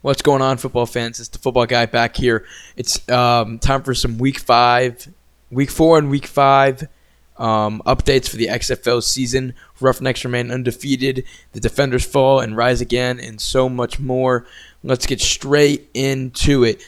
[0.00, 1.18] What's going on, football fans?
[1.18, 2.46] It's the football guy back here.
[2.76, 5.08] It's um, time for some week five,
[5.50, 6.86] week four, and week five
[7.36, 9.54] um, updates for the XFL season.
[9.80, 11.24] Roughnecks remain undefeated.
[11.50, 14.46] The defenders fall and rise again, and so much more.
[14.84, 16.80] Let's get straight into it.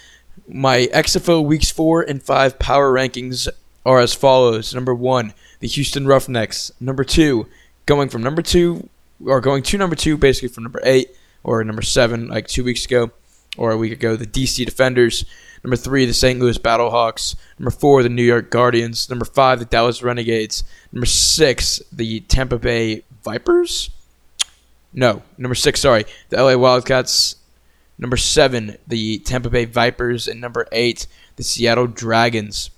[0.46, 3.48] My XFL weeks four and five power rankings
[3.84, 6.70] are as follows: number one, the Houston Roughnecks.
[6.78, 7.48] Number two,
[7.86, 8.88] going from number two
[9.26, 11.10] or going to number two, basically from number eight
[11.42, 13.10] or number seven, like two weeks ago
[13.56, 15.24] or a week ago, the DC Defenders.
[15.62, 16.40] Number three, the St.
[16.40, 17.36] Louis Battlehawks.
[17.58, 19.10] Number four, the New York Guardians.
[19.10, 20.64] Number five, the Dallas Renegades.
[20.92, 23.90] Number six, the Tampa Bay Vipers.
[24.92, 27.36] No, number six, sorry, the LA Wildcats.
[27.98, 30.26] Number seven, the Tampa Bay Vipers.
[30.26, 32.70] And number eight, the Seattle Dragons.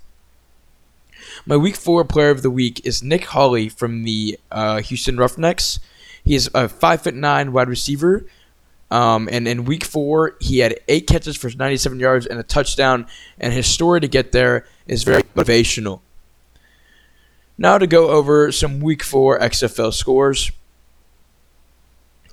[1.47, 5.79] My week four player of the week is Nick Holley from the uh, Houston Roughnecks.
[6.25, 8.27] He is a five foot nine wide receiver
[8.93, 13.07] um, and in week four, he had eight catches for 97 yards and a touchdown,
[13.41, 16.01] and his story to get there is very motivational.
[17.57, 20.53] Now to go over some week four XFL scores.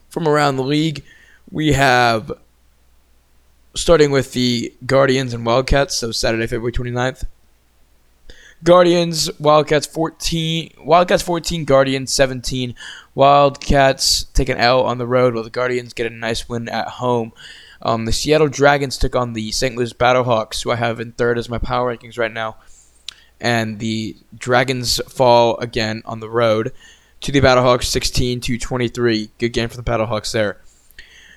[0.09, 1.06] From around the league,
[1.50, 2.30] we have
[3.73, 7.23] starting with the Guardians and Wildcats, so Saturday, February 29th.
[8.64, 12.76] Guardians, Wildcats 14, Wildcats 14, Guardians 17.
[13.16, 16.88] Wildcats take an L on the road while the Guardians get a nice win at
[16.88, 17.32] home.
[17.82, 19.76] Um, the Seattle Dragons took on the St.
[19.76, 22.58] Louis Battlehawks, who I have in third as my power rankings right now.
[23.40, 26.74] And the Dragons fall again on the road
[27.22, 29.30] to the Battlehawks 16 to 23.
[29.38, 30.58] Good game for the Battlehawks there.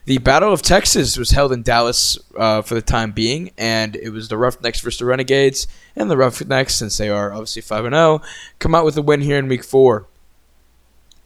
[0.05, 4.11] The Battle of Texas was held in Dallas uh, for the time being, and it
[4.11, 5.69] was the Roughnecks versus the Renegades.
[5.94, 8.20] And the Roughnecks, since they are obviously 5 0,
[8.59, 10.06] come out with a win here in week four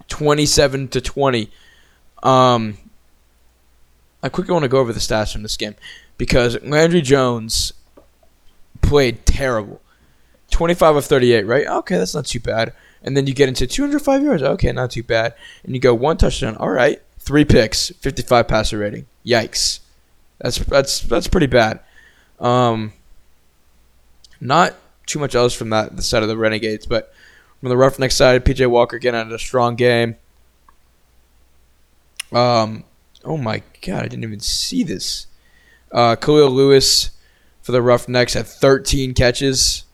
[0.09, 1.51] 27 to 20.
[2.23, 2.77] Um,
[4.23, 5.75] I quickly want to go over the stats from this game
[6.19, 7.73] because Landry Jones
[8.83, 9.81] played terrible.
[10.51, 11.67] 25 of 38, right?
[11.67, 12.73] Okay, that's not too bad.
[13.03, 14.43] And then you get into 205 yards.
[14.43, 15.35] Okay, not too bad.
[15.65, 16.57] And you go one touchdown.
[16.57, 17.03] All right.
[17.27, 19.07] Three picks, 55 passer rating.
[19.27, 19.81] Yikes.
[20.39, 21.81] That's that's that's pretty bad.
[22.39, 22.93] Um,
[24.41, 24.75] not
[25.07, 27.13] too much else from that the side of the Renegades, but
[27.61, 30.15] from the Roughneck side, PJ Walker getting out of a strong game.
[32.33, 32.85] Um,
[33.25, 35.27] oh my god, I didn't even see this.
[35.91, 37.11] Uh, Kahlil Lewis
[37.61, 39.85] for the Roughnecks had 13 catches.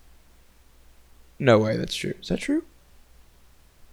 [1.39, 2.15] No way, that's true.
[2.21, 2.65] Is that true?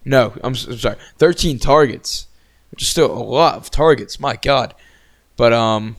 [0.04, 0.96] No, I'm, I'm sorry.
[1.18, 2.26] 13 targets
[2.70, 4.20] which is still a lot of targets.
[4.20, 4.74] My God.
[5.36, 5.96] But um,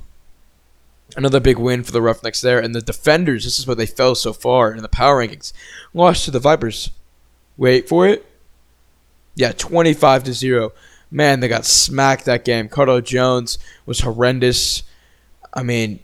[1.15, 2.59] another big win for the Roughnecks there.
[2.59, 5.53] And the defenders, this is where they fell so far in the power rankings.
[5.93, 6.91] Lost to the Vipers.
[7.57, 8.25] Wait for it.
[9.35, 10.71] Yeah, 25 to 0.
[11.09, 12.69] Man, they got smacked that game.
[12.69, 14.83] Cardale Jones was horrendous.
[15.53, 15.99] I mean,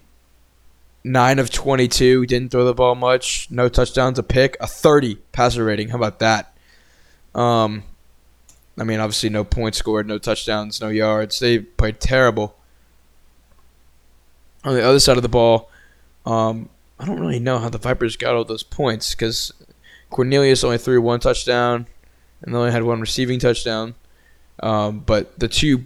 [1.03, 2.25] 9 of 22.
[2.25, 3.49] Didn't throw the ball much.
[3.49, 5.89] No touchdowns, a pick, a 30 passer rating.
[5.89, 6.57] How about that?
[7.33, 7.83] Um,
[8.79, 11.39] I mean, obviously, no points scored, no touchdowns, no yards.
[11.39, 12.55] They played terrible.
[14.63, 15.69] On the other side of the ball,
[16.25, 19.51] um, I don't really know how the Vipers got all those points because
[20.09, 21.87] Cornelius only threw one touchdown
[22.41, 23.95] and they only had one receiving touchdown.
[24.61, 25.85] Um, but the two,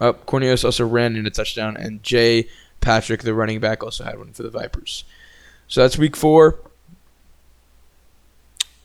[0.00, 2.48] uh, Cornelius also ran in a touchdown, and Jay
[2.80, 5.04] Patrick, the running back, also had one for the Vipers.
[5.66, 6.58] So that's week four.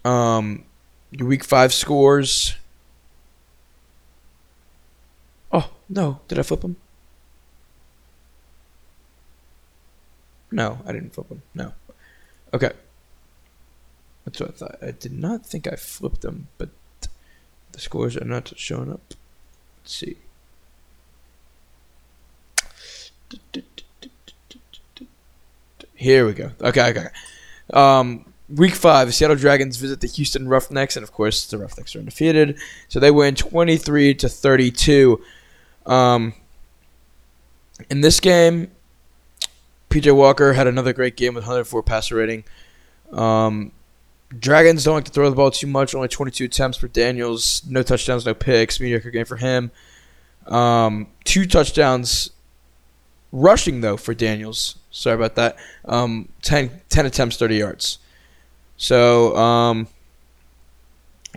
[0.04, 0.66] Um,
[1.18, 2.56] week five scores.
[5.52, 6.20] Oh, no.
[6.28, 6.76] Did I flip him?
[10.52, 11.42] No, I didn't flip him.
[11.56, 11.74] No.
[12.54, 12.72] Okay.
[14.26, 14.78] That's what I thought.
[14.82, 16.70] I did not think I flipped them, but
[17.72, 19.14] the scores are not showing up.
[19.82, 20.18] Let's see.
[25.96, 26.52] Here we go.
[26.62, 27.08] Okay, okay.
[27.74, 32.00] Um, Week five, Seattle Dragons visit the Houston Roughnecks, and of course, the Roughnecks are
[32.00, 35.24] undefeated, so they win twenty-three to thirty-two.
[35.86, 36.34] Um,
[37.90, 38.72] in this game,
[39.90, 42.44] PJ Walker had another great game with 104 passer rating.
[43.12, 43.72] Um,
[44.40, 45.94] Dragons don't like to throw the ball too much.
[45.94, 47.62] Only 22 attempts for Daniels.
[47.70, 48.80] No touchdowns, no picks.
[48.80, 49.72] Mediocre game for him.
[50.48, 52.32] Um, two touchdowns
[53.32, 54.78] rushing, though, for Daniels.
[54.92, 55.58] Sorry about that.
[55.86, 58.00] Um, 10, 10 attempts, 30 yards.
[58.78, 59.88] So, um,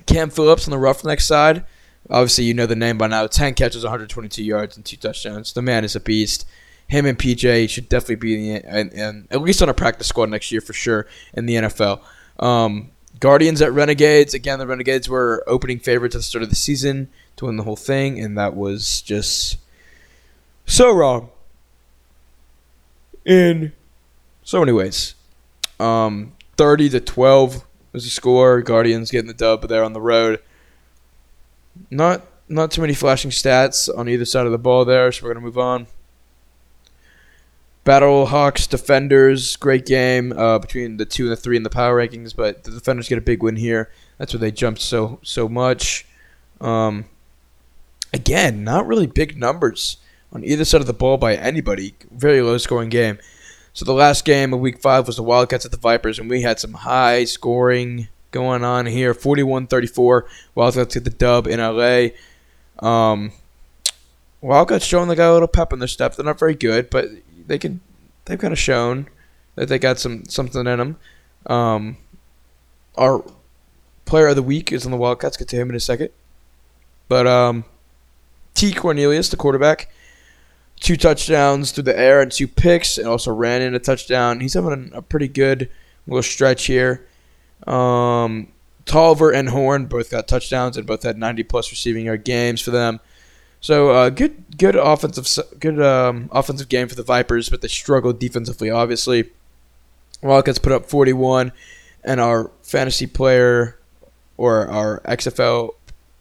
[0.06, 1.64] Cam Phillips on the Roughneck side
[2.08, 3.26] Obviously, you know the name by now.
[3.26, 5.52] 10 catches, 122 yards, and two touchdowns.
[5.52, 6.46] The man is a beast.
[6.88, 10.30] Him and PJ should definitely be in, in, in at least on a practice squad
[10.30, 12.00] next year for sure in the NFL.
[12.38, 14.34] Um, Guardians at Renegades.
[14.34, 17.64] Again, the Renegades were opening favorites at the start of the season to win the
[17.64, 19.58] whole thing, and that was just
[20.64, 21.30] so wrong.
[23.24, 23.72] in
[24.44, 25.14] so many ways.
[25.80, 28.62] Um, 30 to 12 was the score.
[28.62, 30.40] Guardians getting the dub there on the road.
[31.90, 35.34] Not not too many flashing stats on either side of the ball there, so we're
[35.34, 35.86] gonna move on.
[37.84, 41.96] Battle Hawks defenders, great game uh, between the two and the three in the power
[41.96, 43.90] rankings, but the defenders get a big win here.
[44.18, 46.04] That's where they jumped so so much.
[46.60, 47.04] Um,
[48.12, 49.98] again, not really big numbers
[50.32, 51.94] on either side of the ball by anybody.
[52.10, 53.18] Very low scoring game.
[53.72, 56.42] So the last game of week five was the Wildcats at the Vipers, and we
[56.42, 59.14] had some high scoring going on here.
[59.14, 60.22] 41-34.
[60.54, 62.08] Wildcats get the dub in LA.
[62.86, 63.32] Um,
[64.42, 66.14] Wildcats showing they got a little pep in their step.
[66.14, 67.06] They're not very good, but
[67.46, 67.80] they can
[68.26, 69.08] they've kind of shown
[69.54, 70.96] that they got some something in them.
[71.46, 71.96] Um,
[72.96, 73.24] our
[74.04, 75.38] player of the week is on the Wildcats.
[75.38, 76.10] Get to him in a second.
[77.08, 77.64] But um,
[78.54, 78.72] T.
[78.74, 79.90] Cornelius, the quarterback,
[80.80, 84.40] two touchdowns through the air and two picks, and also ran in a touchdown.
[84.40, 85.70] He's having a pretty good
[86.06, 87.06] little stretch here.
[87.66, 88.48] Um,
[88.84, 92.70] Tolliver and Horn both got touchdowns and both had 90 plus receiving yard games for
[92.70, 93.00] them.
[93.60, 98.20] So uh, good, good offensive, good um, offensive game for the Vipers, but they struggled
[98.20, 98.70] defensively.
[98.70, 99.30] Obviously,
[100.22, 101.52] Wildcats put up 41,
[102.04, 103.78] and our fantasy player
[104.36, 105.70] or our XFL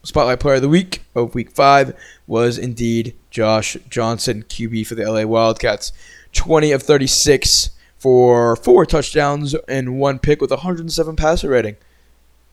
[0.04, 1.96] spotlight player of the week of Week Five
[2.26, 5.92] was indeed Josh Johnson, QB for the LA Wildcats.
[6.34, 7.70] 20 of 36
[8.06, 11.76] for four touchdowns and one pick with 107 passer rating.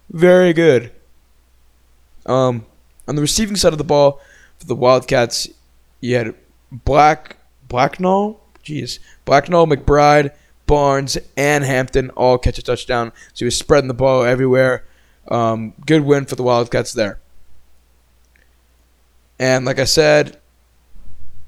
[0.08, 0.90] Very good.
[2.24, 2.64] Um,
[3.06, 4.18] on the receiving side of the ball,
[4.58, 5.48] for the Wildcats,
[6.00, 6.34] you had
[6.70, 7.36] Black
[7.68, 10.30] Blacknall, jeez, Blacknall, McBride,
[10.66, 13.12] Barnes, and Hampton all catch a touchdown.
[13.34, 14.86] So he was spreading the ball everywhere.
[15.28, 17.20] Um, good win for the Wildcats there.
[19.38, 20.40] And like I said,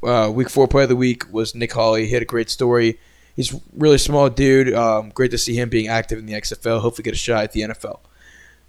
[0.02, 2.06] uh, week four player of the week was Nick Holley.
[2.06, 2.98] He had a great story.
[3.36, 4.72] He's really small dude.
[4.74, 6.80] Um, great to see him being active in the XFL.
[6.80, 8.00] Hopefully, get a shot at the NFL.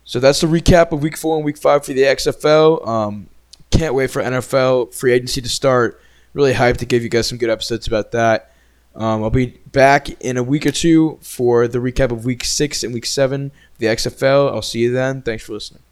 [0.04, 2.88] So that's the recap of week four and week five for the XFL.
[2.88, 3.28] Um,
[3.72, 6.02] can't wait for NFL free agency to start.
[6.34, 8.52] Really hyped to give you guys some good episodes about that.
[8.96, 12.84] Um, I'll be back in a week or two for the recap of week six
[12.84, 14.52] and week seven of the XFL.
[14.52, 15.22] I'll see you then.
[15.22, 15.85] Thanks for listening.